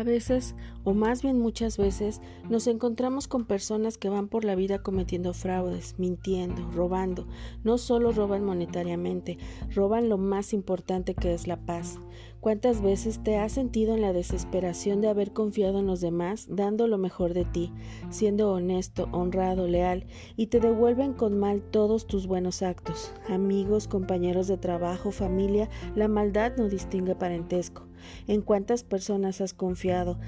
A 0.00 0.02
veces, 0.02 0.54
o 0.84 0.94
más 0.94 1.22
bien 1.22 1.38
muchas 1.38 1.76
veces, 1.76 2.20
nos 2.48 2.66
encontramos 2.66 3.28
con 3.28 3.44
personas 3.44 3.98
que 3.98 4.08
van 4.08 4.28
por 4.28 4.44
la 4.44 4.54
vida 4.54 4.82
cometiendo 4.82 5.34
fraudes, 5.34 5.94
mintiendo, 5.98 6.70
robando. 6.72 7.26
No 7.64 7.78
solo 7.78 8.12
roban 8.12 8.44
monetariamente, 8.44 9.38
roban 9.74 10.08
lo 10.08 10.18
más 10.18 10.52
importante 10.52 11.14
que 11.14 11.34
es 11.34 11.46
la 11.46 11.58
paz. 11.64 11.98
¿Cuántas 12.40 12.80
veces 12.80 13.22
te 13.22 13.36
has 13.36 13.52
sentido 13.52 13.94
en 13.94 14.00
la 14.00 14.14
desesperación 14.14 15.02
de 15.02 15.08
haber 15.08 15.34
confiado 15.34 15.80
en 15.80 15.86
los 15.86 16.00
demás, 16.00 16.46
dando 16.50 16.86
lo 16.86 16.96
mejor 16.96 17.34
de 17.34 17.44
ti, 17.44 17.70
siendo 18.08 18.50
honesto, 18.50 19.08
honrado, 19.12 19.66
leal, 19.66 20.06
y 20.36 20.46
te 20.46 20.58
devuelven 20.58 21.12
con 21.12 21.38
mal 21.38 21.60
todos 21.60 22.06
tus 22.06 22.26
buenos 22.26 22.62
actos? 22.62 23.12
Amigos, 23.28 23.88
compañeros 23.88 24.48
de 24.48 24.56
trabajo, 24.56 25.10
familia, 25.10 25.68
la 25.94 26.08
maldad 26.08 26.52
no 26.56 26.68
distingue 26.68 27.14
parentesco. 27.14 27.82
¿En 28.26 28.40
cuántas 28.40 28.84
personas 28.84 29.42
has 29.42 29.52
confiado, 29.52 30.18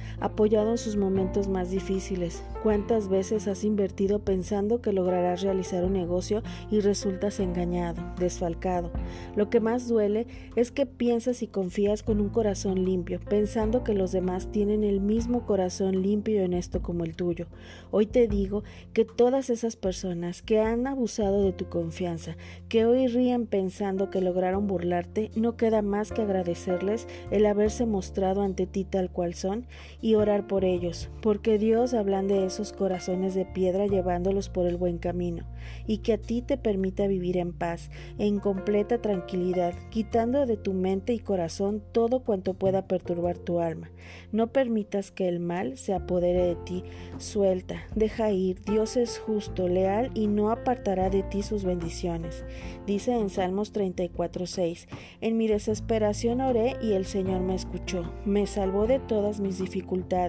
en 0.52 0.76
sus 0.76 0.96
momentos 0.96 1.48
más 1.48 1.70
difíciles? 1.70 2.42
¿Cuántas 2.62 3.08
veces 3.08 3.48
has 3.48 3.64
invertido 3.64 4.18
pensando 4.18 4.82
que 4.82 4.92
lograrás 4.92 5.40
realizar 5.40 5.82
un 5.82 5.94
negocio 5.94 6.42
y 6.70 6.80
resultas 6.80 7.40
engañado, 7.40 8.02
desfalcado? 8.18 8.92
Lo 9.34 9.48
que 9.48 9.60
más 9.60 9.88
duele 9.88 10.26
es 10.54 10.70
que 10.70 10.84
piensas 10.84 11.42
y 11.42 11.46
confías 11.46 12.02
con 12.02 12.20
un 12.20 12.28
corazón 12.28 12.84
limpio, 12.84 13.18
pensando 13.18 13.82
que 13.82 13.94
los 13.94 14.12
demás 14.12 14.52
tienen 14.52 14.84
el 14.84 15.00
mismo 15.00 15.46
corazón 15.46 16.02
limpio 16.02 16.36
y 16.36 16.44
honesto 16.44 16.82
como 16.82 17.04
el 17.04 17.16
tuyo. 17.16 17.46
Hoy 17.90 18.04
te 18.04 18.28
digo 18.28 18.62
que 18.92 19.06
todas 19.06 19.48
esas 19.48 19.76
personas 19.76 20.42
que 20.42 20.60
han 20.60 20.86
abusado 20.86 21.42
de 21.42 21.52
tu 21.52 21.70
confianza, 21.70 22.36
que 22.68 22.84
hoy 22.84 23.06
ríen 23.06 23.46
pensando 23.46 24.10
que 24.10 24.20
lograron 24.20 24.66
burlarte, 24.66 25.30
no 25.34 25.56
queda 25.56 25.80
más 25.80 26.12
que 26.12 26.20
agradecerles 26.20 27.08
el 27.30 27.46
haberse 27.46 27.86
mostrado 27.86 28.42
ante 28.42 28.66
ti 28.66 28.84
tal 28.84 29.10
cual 29.10 29.32
son 29.32 29.66
y 30.02 30.14
orar 30.14 30.31
por 30.40 30.64
ellos, 30.64 31.10
porque 31.20 31.58
Dios 31.58 31.94
de 32.20 32.44
esos 32.44 32.72
corazones 32.72 33.34
de 33.34 33.44
piedra 33.44 33.86
llevándolos 33.86 34.48
por 34.48 34.66
el 34.66 34.76
buen 34.76 34.98
camino, 34.98 35.46
y 35.86 35.98
que 35.98 36.14
a 36.14 36.18
ti 36.18 36.42
te 36.42 36.56
permita 36.56 37.06
vivir 37.06 37.36
en 37.36 37.52
paz, 37.52 37.90
en 38.18 38.38
completa 38.38 39.00
tranquilidad, 39.00 39.74
quitando 39.90 40.46
de 40.46 40.56
tu 40.56 40.72
mente 40.72 41.12
y 41.12 41.18
corazón 41.18 41.82
todo 41.92 42.20
cuanto 42.20 42.54
pueda 42.54 42.86
perturbar 42.86 43.38
tu 43.38 43.60
alma. 43.60 43.90
No 44.32 44.48
permitas 44.48 45.10
que 45.10 45.28
el 45.28 45.38
mal 45.38 45.76
se 45.76 45.94
apodere 45.94 46.46
de 46.46 46.56
ti. 46.56 46.84
Suelta, 47.18 47.82
deja 47.94 48.30
ir. 48.30 48.60
Dios 48.62 48.96
es 48.96 49.18
justo, 49.18 49.68
leal 49.68 50.10
y 50.14 50.26
no 50.26 50.50
apartará 50.50 51.10
de 51.10 51.22
ti 51.22 51.42
sus 51.42 51.64
bendiciones. 51.64 52.44
Dice 52.86 53.12
en 53.12 53.30
Salmos 53.30 53.72
34:6, 53.72 54.88
En 55.20 55.36
mi 55.36 55.46
desesperación 55.46 56.40
oré 56.40 56.76
y 56.82 56.92
el 56.92 57.04
Señor 57.06 57.42
me 57.42 57.54
escuchó, 57.54 58.12
me 58.24 58.46
salvó 58.46 58.86
de 58.86 58.98
todas 58.98 59.40
mis 59.40 59.58
dificultades. 59.58 60.21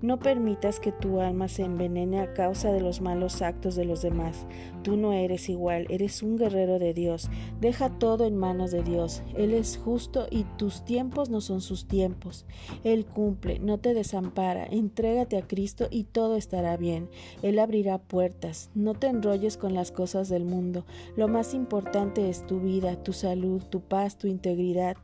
No 0.00 0.18
permitas 0.18 0.80
que 0.80 0.92
tu 0.92 1.20
alma 1.20 1.48
se 1.48 1.64
envenene 1.64 2.20
a 2.20 2.32
causa 2.32 2.72
de 2.72 2.80
los 2.80 3.00
malos 3.00 3.42
actos 3.42 3.74
de 3.74 3.84
los 3.84 4.02
demás. 4.02 4.46
Tú 4.82 4.96
no 4.96 5.12
eres 5.12 5.48
igual, 5.48 5.86
eres 5.90 6.22
un 6.22 6.36
guerrero 6.36 6.78
de 6.78 6.94
Dios. 6.94 7.28
Deja 7.60 7.90
todo 7.98 8.24
en 8.24 8.36
manos 8.36 8.70
de 8.70 8.82
Dios. 8.82 9.22
Él 9.36 9.52
es 9.52 9.76
justo 9.76 10.26
y 10.30 10.44
tus 10.56 10.84
tiempos 10.84 11.30
no 11.30 11.40
son 11.40 11.60
sus 11.60 11.86
tiempos. 11.86 12.46
Él 12.84 13.04
cumple, 13.04 13.58
no 13.58 13.78
te 13.78 13.94
desampara. 13.94 14.64
Entrégate 14.64 15.36
a 15.36 15.46
Cristo 15.46 15.88
y 15.90 16.04
todo 16.04 16.36
estará 16.36 16.76
bien. 16.76 17.08
Él 17.42 17.58
abrirá 17.58 17.98
puertas. 17.98 18.70
No 18.74 18.94
te 18.94 19.08
enrolles 19.08 19.56
con 19.56 19.74
las 19.74 19.92
cosas 19.92 20.28
del 20.28 20.44
mundo. 20.44 20.84
Lo 21.16 21.28
más 21.28 21.54
importante 21.54 22.28
es 22.28 22.46
tu 22.46 22.60
vida, 22.60 23.02
tu 23.02 23.12
salud, 23.12 23.62
tu 23.64 23.80
paz, 23.80 24.16
tu 24.16 24.26
integridad. 24.26 24.96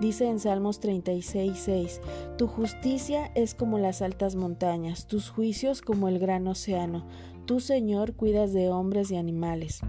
Dice 0.00 0.26
en 0.28 0.38
Salmos 0.38 0.80
36, 0.80 1.52
6, 1.56 2.00
Tu 2.36 2.46
justicia 2.46 3.30
es 3.34 3.54
como 3.72 3.82
las 3.82 4.02
altas 4.02 4.36
montañas, 4.36 5.06
tus 5.06 5.30
juicios 5.30 5.80
como 5.80 6.06
el 6.08 6.18
gran 6.18 6.46
océano. 6.46 7.06
Tú, 7.46 7.58
Señor, 7.58 8.14
cuidas 8.16 8.52
de 8.52 8.68
hombres 8.68 9.10
y 9.10 9.16
animales. 9.16 9.80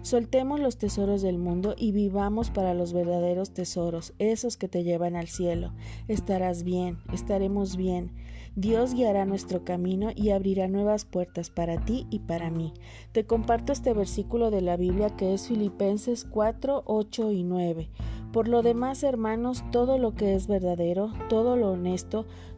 Soltemos 0.00 0.58
los 0.58 0.78
tesoros 0.78 1.20
del 1.20 1.36
mundo 1.36 1.74
y 1.76 1.92
vivamos 1.92 2.50
para 2.50 2.72
los 2.72 2.94
verdaderos 2.94 3.52
tesoros, 3.52 4.14
esos 4.18 4.56
que 4.56 4.68
te 4.68 4.84
llevan 4.84 5.16
al 5.16 5.28
cielo. 5.28 5.74
Estarás 6.08 6.64
bien, 6.64 6.96
estaremos 7.12 7.76
bien. 7.76 8.10
Dios 8.56 8.94
guiará 8.94 9.26
nuestro 9.26 9.66
camino 9.66 10.08
y 10.16 10.30
abrirá 10.30 10.66
nuevas 10.66 11.04
puertas 11.04 11.50
para 11.50 11.84
ti 11.84 12.06
y 12.08 12.20
para 12.20 12.48
mí. 12.48 12.72
Te 13.12 13.26
comparto 13.26 13.74
este 13.74 13.92
versículo 13.92 14.50
de 14.50 14.62
la 14.62 14.78
Biblia 14.78 15.10
que 15.10 15.34
es 15.34 15.46
Filipenses 15.46 16.24
4, 16.24 16.84
8 16.86 17.32
y 17.32 17.44
9. 17.44 17.90
Por 18.32 18.46
lo 18.46 18.62
demás, 18.62 19.02
hermanos, 19.02 19.64
todo 19.72 19.98
lo 19.98 20.14
que 20.14 20.34
es 20.34 20.46
verdadero, 20.46 21.12
todo 21.28 21.56
lo 21.56 21.72
honesto, 21.72 22.26